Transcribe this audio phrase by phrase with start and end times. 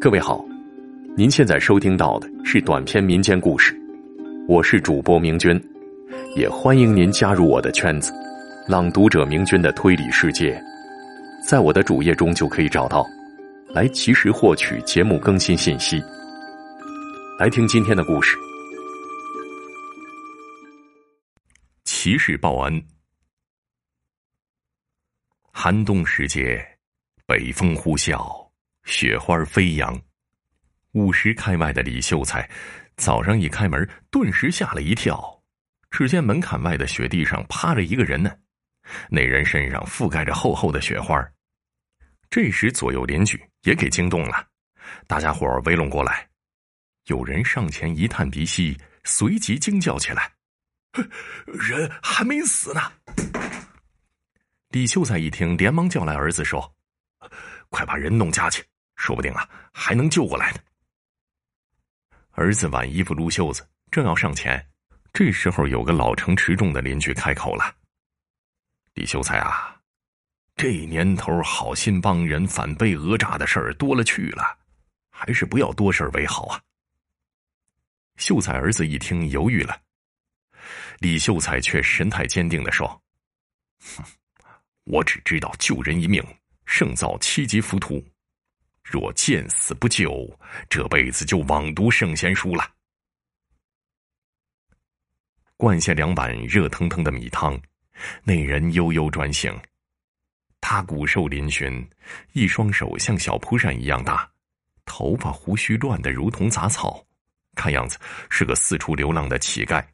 [0.00, 0.44] 各位好，
[1.16, 3.74] 您现在收听到的是短篇民间故事，
[4.48, 5.58] 我是主播明君，
[6.36, 8.12] 也欢迎您加入我的圈子——
[8.68, 10.60] 朗读者明君的推理世界，
[11.48, 13.06] 在我的主页中就可以找到，
[13.68, 16.02] 来及时获取节目更新信息。
[17.38, 18.36] 来听今天的故事：
[21.84, 22.82] 骑士报恩。
[25.52, 26.60] 寒冬时节，
[27.24, 28.41] 北风呼啸，
[28.84, 30.00] 雪花飞扬。
[30.92, 32.48] 午时开外的李秀才，
[32.96, 35.42] 早上一开门，顿时吓了一跳。
[35.90, 38.34] 只见门槛外的雪地上趴着一个人呢，
[39.10, 41.22] 那人身上覆盖着厚厚的雪花。
[42.30, 44.46] 这时，左右邻居也给惊动了，
[45.06, 46.26] 大家伙围拢过来。
[47.06, 48.74] 有人上前一探鼻息，
[49.04, 50.32] 随即惊叫起来
[51.44, 52.80] ：“人还没死呢！”
[54.70, 56.74] 李秀才一听，连忙叫来儿子说
[57.68, 58.64] ：“快把人弄家去，
[58.96, 60.58] 说不定啊还能救过来呢。”
[62.32, 64.66] 儿子挽衣服撸袖子，正要上前，
[65.12, 67.76] 这时候有个老成持重的邻居开口了
[68.94, 69.80] ：“李秀才啊，
[70.56, 74.58] 这年头好心帮人，反被讹诈的事儿多了去了，
[75.10, 76.62] 还是不要多事为好啊。”
[78.16, 79.80] 秀才儿子一听，犹豫了。
[80.98, 83.02] 李秀才却神态坚定的说
[83.96, 84.04] ：“哼。”
[84.84, 86.20] 我只知道救人一命
[86.66, 88.04] 胜造七级浮屠，
[88.82, 90.38] 若见死不救，
[90.68, 92.70] 这辈子就枉读圣贤书了。
[95.56, 97.60] 灌下两碗热腾腾的米汤，
[98.24, 99.56] 那人悠悠转醒。
[100.60, 101.86] 他骨瘦嶙峋，
[102.32, 104.30] 一双手像小蒲扇一样大，
[104.84, 107.04] 头发胡须乱的如同杂草，
[107.54, 109.84] 看样子是个四处流浪的乞丐。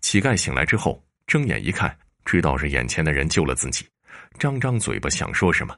[0.00, 1.98] 乞丐醒来之后，睁眼一看。
[2.24, 3.88] 知道是眼前的人救了自己，
[4.38, 5.74] 张张嘴巴想说什么，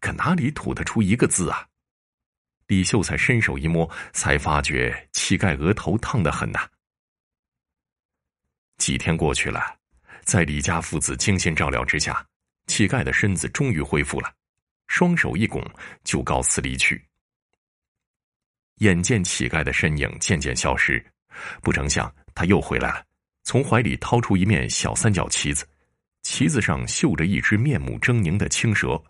[0.00, 1.66] 可哪里吐得出一个字啊？
[2.66, 6.68] 李秀才伸手一摸，才发觉乞丐额头烫得很呐。
[8.78, 9.76] 几天过去了，
[10.24, 12.24] 在李家父子精心照料之下，
[12.66, 14.32] 乞丐的身子终于恢复了，
[14.86, 15.62] 双手一拱
[16.04, 17.04] 就告辞离去。
[18.76, 21.04] 眼见乞丐的身影渐渐消失，
[21.60, 23.04] 不成想他又回来了，
[23.42, 25.66] 从怀里掏出一面小三角旗子。
[26.22, 29.02] 旗子上绣着一只面目狰狞的青蛇，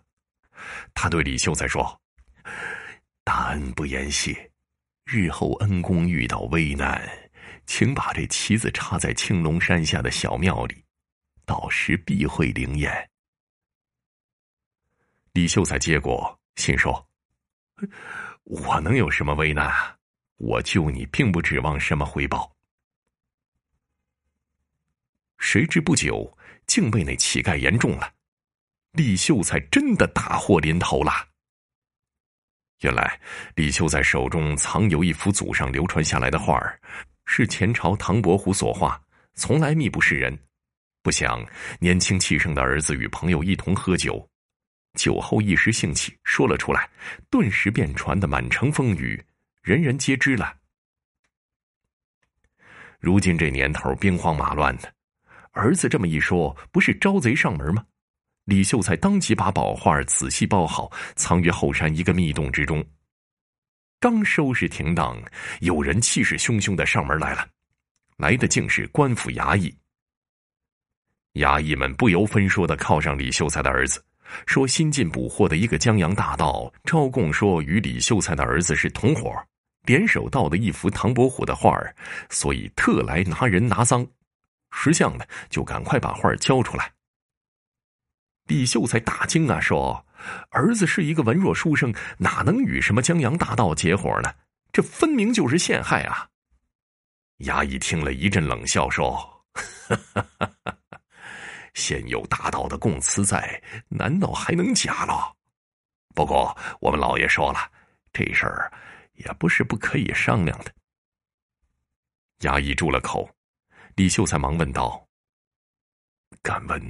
[0.93, 2.01] 他对李秀才说
[3.23, 4.51] ：“大恩不言谢，
[5.05, 7.01] 日后恩公遇到危难，
[7.65, 10.83] 请把这旗子插在青龙山下的小庙里，
[11.45, 13.09] 到时必会灵验。”
[15.33, 17.07] 李秀才接过，心说
[18.43, 19.97] ：“我能有什么危难啊？
[20.37, 22.55] 我救你，并不指望什么回报。”
[25.39, 26.37] 谁知不久。
[26.67, 28.13] 竟被那乞丐言中了，
[28.93, 31.11] 李秀才真的大祸临头了。
[32.81, 33.19] 原来
[33.55, 36.77] 李秀才手中藏有一幅祖上流传下来的画儿，
[37.25, 39.01] 是前朝唐伯虎所画，
[39.33, 40.37] 从来密不示人。
[41.03, 41.45] 不想
[41.79, 44.27] 年轻气盛的儿子与朋友一同喝酒，
[44.95, 46.89] 酒后一时兴起说了出来，
[47.29, 49.23] 顿时便传得满城风雨，
[49.61, 50.57] 人人皆知了。
[52.99, 54.93] 如今这年头兵荒马乱的。
[55.53, 57.85] 儿子这么一说，不是招贼上门吗？
[58.51, 62.85] 李秀才当即把宝画仔细包好，藏于后山一个密洞之中。
[63.97, 65.17] 刚收拾停当，
[65.61, 67.47] 有人气势汹汹的上门来了，
[68.17, 69.73] 来的竟是官府衙役。
[71.35, 74.03] 衙役们不由分说的靠上李秀才的儿子，
[74.45, 79.33] 说新近捕获的一个江洋大盗招供说与李秀才的儿子是同伙，
[79.85, 81.95] 联手盗的一幅唐伯虎的画儿，
[82.29, 84.05] 所以特来拿人拿赃。
[84.71, 86.91] 识相的就赶快把画交出来。
[88.45, 90.05] 李秀才大惊啊，说
[90.51, 94.33] ：“儿子是一个文弱书生，哪能与什么江洋大盗结伙呢？
[94.73, 96.27] 这分明就是陷害啊！”
[97.39, 99.45] 衙役听了一阵冷笑，说
[101.73, 105.35] ：“现有大盗的供词在，难道还能假了？
[106.13, 107.71] 不过我们老爷说了，
[108.11, 108.71] 这事儿
[109.13, 110.73] 也不是不可以商量的。”
[112.41, 113.29] 衙役住了口。
[113.95, 115.05] 李秀才忙问道
[116.41, 116.81] ：“敢问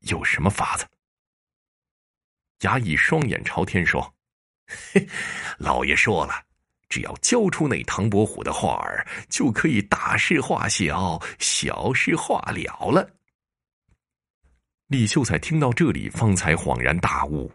[0.00, 0.86] 有什么法子？”
[2.60, 4.14] 衙役双眼朝天说
[4.92, 5.08] ：“嘿，
[5.58, 6.34] 老爷说了，
[6.88, 13.08] 只要交出那唐伯虎的画儿，就可以大事化小，小事化了了。”
[14.88, 17.50] 李秀才听到这里，方才恍然大悟，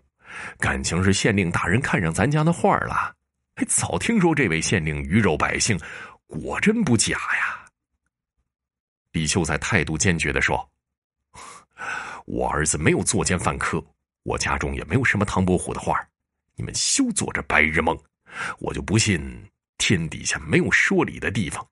[0.57, 3.13] 感情是县令大人看上咱家的画儿了。
[3.67, 5.79] 早听说这位县令鱼肉百姓，
[6.27, 7.65] 果真不假呀。
[9.11, 10.69] 李秀才态度坚决的说
[12.25, 13.83] ：“我儿子没有作奸犯科，
[14.23, 16.05] 我家中也没有什么唐伯虎的画
[16.55, 17.97] 你们休做这白日梦！
[18.59, 21.65] 我就不信天底下没有说理的地方。”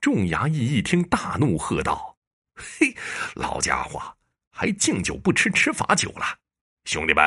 [0.00, 2.18] 众衙役一听，大怒，喝道
[2.56, 2.96] ：“嘿，
[3.34, 4.16] 老家伙，
[4.50, 6.38] 还敬酒不吃吃罚酒了！
[6.84, 7.22] 兄弟们，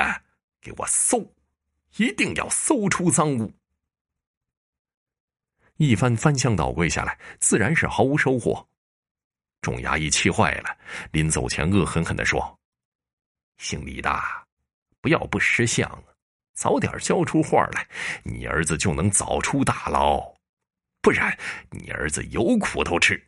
[0.60, 1.34] 给我搜，
[1.98, 3.54] 一定要搜出赃物！”
[5.78, 8.68] 一番翻箱倒柜下来，自然是毫无收获。
[9.66, 10.78] 众衙役气坏了，
[11.12, 12.60] 临走前恶狠狠的说
[13.58, 14.16] ：“姓李的，
[15.02, 15.90] 不要不识相，
[16.54, 17.88] 早点交出画来，
[18.24, 20.20] 你儿子就能早出大牢；
[21.02, 21.36] 不然，
[21.72, 23.20] 你儿子有苦头吃。”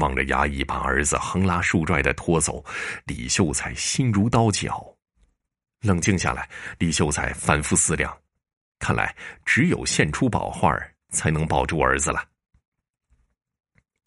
[0.00, 2.64] 望着衙役把儿子横拉竖拽的拖走，
[3.04, 4.96] 李秀才心如刀绞。
[5.82, 8.18] 冷静下来，李秀才反复思量。
[8.78, 9.14] 看来
[9.44, 10.74] 只有献出宝画
[11.10, 12.31] 才能保住儿子了。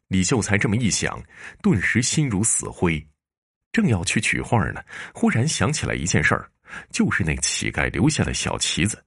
[0.07, 1.21] 李秀才这么一想，
[1.61, 3.05] 顿时心如死灰，
[3.71, 6.49] 正要去取画呢，忽然想起来一件事儿，
[6.91, 9.03] 就是那乞丐留下的小旗子。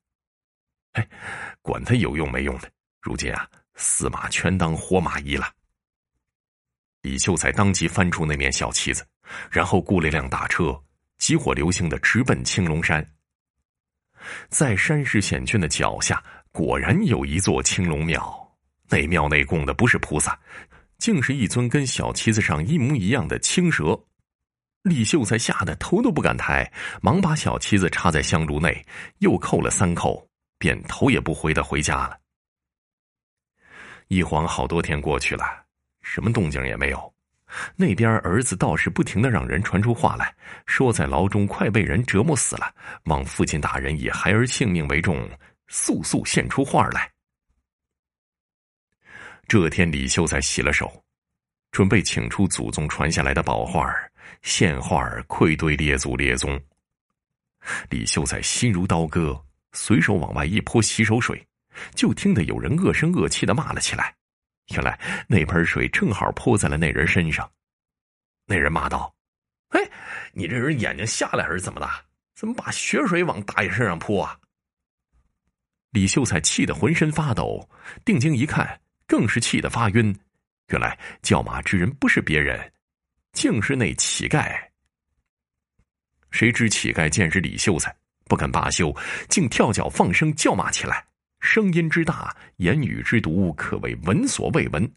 [0.92, 1.08] 哎，
[1.62, 5.52] 管他有用没用的，如今啊，司马全当活马医了。
[7.02, 9.06] 李秀才当即翻出那面小旗子，
[9.50, 10.76] 然后雇了一辆大车，
[11.18, 13.08] 急火流星的直奔青龙山。
[14.48, 18.44] 在山势险峻的脚下，果然有一座青龙庙。
[18.90, 20.38] 那庙内供的不是菩萨，
[20.98, 23.98] 竟是一尊跟小旗子上一模一样的青蛇。
[24.82, 26.70] 李秀才吓得头都不敢抬，
[27.02, 28.84] 忙把小旗子插在香炉内，
[29.18, 30.28] 又扣了三扣，
[30.58, 32.18] 便头也不回的回家了。
[34.06, 35.44] 一晃好多天过去了，
[36.02, 37.14] 什么动静也没有。
[37.76, 40.34] 那边儿子倒是不停的让人传出话来，
[40.66, 42.74] 说在牢中快被人折磨死了，
[43.04, 45.28] 望父亲大人以孩儿性命为重，
[45.66, 47.10] 速速献出画来。
[49.48, 51.02] 这天，李秀才洗了手，
[51.70, 53.90] 准备请出祖宗传下来的宝画
[54.42, 56.60] 献画愧对列祖列宗。
[57.88, 59.42] 李秀才心如刀割，
[59.72, 61.42] 随手往外一泼洗手水，
[61.94, 64.14] 就听得有人恶声恶气的骂了起来。
[64.74, 67.50] 原来那盆水正好泼在了那人身上，
[68.44, 69.14] 那人骂道
[69.72, 69.80] ：“嘿，
[70.34, 71.88] 你这人眼睛瞎了还是怎么的？
[72.34, 74.38] 怎么把血水往大爷身上泼啊？”
[75.90, 77.66] 李秀才气得浑身发抖，
[78.04, 78.78] 定睛一看，
[79.08, 80.16] 更是气得发晕。
[80.68, 82.72] 原来叫骂之人不是别人，
[83.32, 84.56] 竟是那乞丐。
[86.30, 87.92] 谁知乞丐见是李秀才，
[88.26, 88.94] 不肯罢休，
[89.30, 91.04] 竟跳脚放声叫骂起来。
[91.40, 94.92] 声音之大，言语之毒，可谓闻所未闻。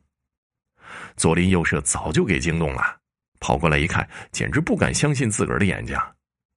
[1.15, 2.99] 左邻右舍早就给惊动了，
[3.39, 5.97] 跑过来一看，简直不敢相信自个儿的眼睛。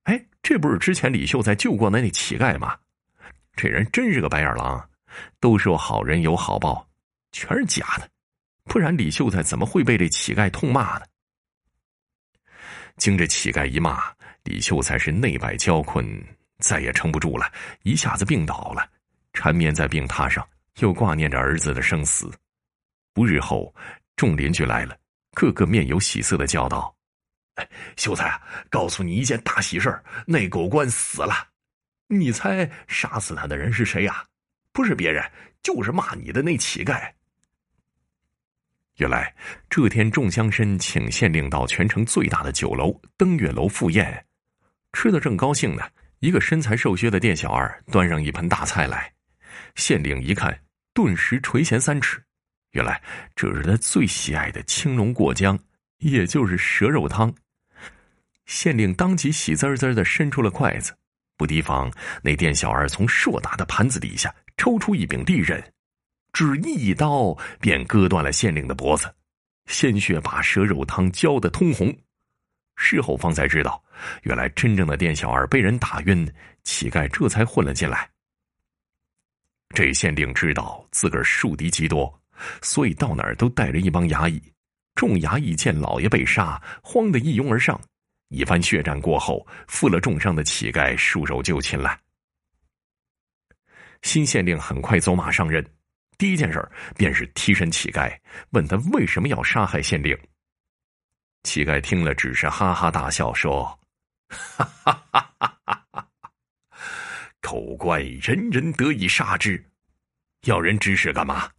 [0.04, 2.76] 哎，这不是之前李秀才救过的那乞丐吗？
[3.54, 4.90] 这人真是个白眼狼！
[5.38, 6.88] 都说好人有好报，
[7.34, 8.08] 全是假的，
[8.62, 11.04] 不然李秀才怎么会被这乞丐痛骂呢？
[12.96, 14.14] 经这乞丐一骂，
[14.44, 16.08] 李秀才是内外交困，
[16.60, 17.52] 再也撑不住了，
[17.82, 18.88] 一下子病倒了。
[19.32, 20.48] 缠绵在病榻上，
[20.78, 22.30] 又挂念着儿子的生死。
[23.12, 23.74] 不日后，
[24.14, 24.96] 众邻居来了，
[25.32, 26.94] 个个面有喜色的叫道
[27.56, 28.40] ：“哎，秀才啊，
[28.70, 31.48] 告诉你一件大喜事那狗官死了。
[32.06, 34.24] 你猜杀死他的人是谁呀？
[34.72, 35.28] 不是别人，
[35.64, 37.12] 就是骂你的那乞丐。
[38.98, 39.34] 原来
[39.68, 44.24] 这天，众乡绅请县令到全城最大的酒楼登月楼赴宴，
[44.92, 45.82] 吃的正高兴呢，
[46.20, 49.12] 一个身材瘦削的店小二端上一盆大菜来。
[49.74, 50.56] 县令一看，
[50.92, 52.22] 顿时垂涎三尺。
[52.70, 53.02] 原来
[53.34, 55.58] 这是他最喜爱的青龙过江，
[55.98, 57.34] 也就是蛇肉汤。
[58.46, 60.92] 县令当即喜滋滋的伸出了筷子，
[61.36, 61.90] 不提防
[62.22, 65.60] 那店小二从硕大的盘子底下抽出一柄利刃，
[66.34, 69.14] 只一刀便割断了县令的脖子，
[69.66, 71.96] 鲜血把蛇肉汤浇得通红。
[72.76, 73.82] 事后方才知道，
[74.24, 76.28] 原来真正的店小二被人打晕，
[76.64, 78.10] 乞丐这才混了进来。
[79.76, 82.12] 这县令知道自个儿树敌极多，
[82.60, 84.42] 所以到哪儿都带着一帮衙役。
[84.96, 87.80] 众衙役见老爷被杀，慌得一拥而上。
[88.28, 91.96] 一番血战过后，负了重伤的乞丐束手就擒了。
[94.02, 95.64] 新县令很快走马上任，
[96.18, 96.66] 第一件事
[96.96, 98.16] 便是提审乞丐，
[98.50, 100.16] 问他为什么要杀害县令。
[101.42, 103.78] 乞丐听了，只是哈哈大笑，说
[104.28, 106.08] ：“哈哈哈哈哈哈。”
[107.42, 109.62] 狗官人人得以杀之，
[110.46, 111.50] 要人指使干嘛？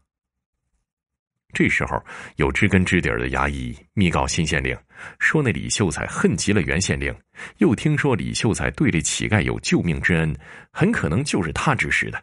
[1.54, 2.04] 这时候，
[2.36, 4.78] 有知根知底的衙役密告新县令，
[5.20, 7.16] 说那李秀才恨极了原县令，
[7.60, 10.36] 又听说李秀才对这乞丐有救命之恩，
[10.72, 12.22] 很可能就是他指使的。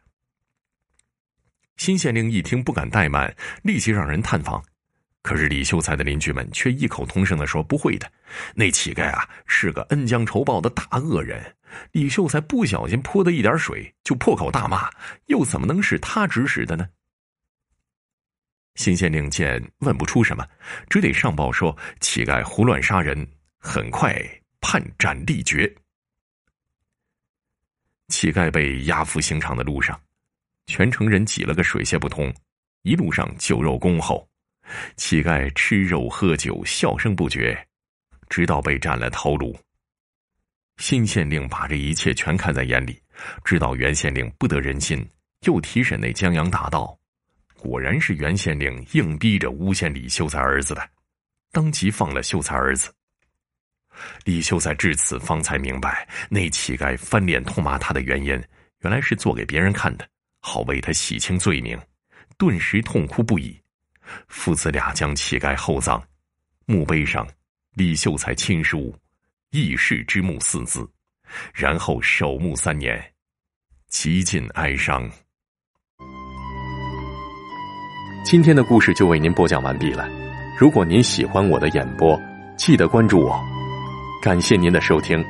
[1.76, 4.62] 新县令一听，不敢怠慢，立即让人探访。
[5.22, 8.10] 可是李秀才的邻居们却异口同声的说：“不会的，
[8.56, 11.56] 那乞丐啊是个恩将仇报的大恶人，
[11.92, 14.90] 李秀才不小心泼的一点水，就破口大骂，
[15.26, 16.88] 又怎么能是他指使的呢？
[18.74, 20.44] 新县令见问不出什么，
[20.90, 23.24] 只得上报说乞丐胡乱杀人，
[23.58, 24.20] 很快
[24.60, 25.72] 判斩立决。
[28.08, 30.00] 乞丐被押赴刑场的路上，
[30.66, 32.32] 全城人挤了个水泄不通，
[32.82, 34.26] 一路上酒肉恭候，
[34.96, 37.66] 乞丐吃肉喝酒，笑声不绝，
[38.28, 39.58] 直到被斩了头颅。
[40.78, 43.00] 新县令把这一切全看在眼里，
[43.44, 45.06] 知道袁县令不得人心，
[45.46, 46.98] 又提审那江洋大盗。
[47.58, 50.90] 果然是袁县令硬逼着诬陷李秀才儿子的，
[51.52, 52.92] 当即放了秀才儿子。
[54.24, 58.30] 李秀才至此方才明白，那乞丐翻脸痛骂他的原因，
[58.80, 60.08] 原来是做给别人看的，
[60.42, 61.80] 好为他洗清罪名。
[62.36, 63.58] 顿时痛哭不已。
[64.28, 66.02] 父子俩将乞丐厚葬，
[66.66, 67.26] 墓碑上
[67.74, 68.94] “李秀才亲书，
[69.52, 70.86] 义士之墓”四字，
[71.54, 73.00] 然后守墓三年，
[73.88, 75.08] 极尽哀伤。
[78.24, 80.08] 今天的故事就为您播讲完毕了。
[80.58, 82.20] 如果您喜欢我的演播，
[82.56, 83.40] 记得关注我。
[84.20, 85.24] 感谢您的收听。